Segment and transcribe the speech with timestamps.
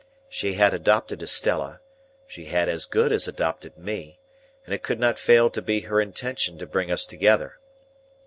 [0.29, 1.79] She had adopted Estella,
[2.25, 4.19] she had as good as adopted me,
[4.65, 7.59] and it could not fail to be her intention to bring us together.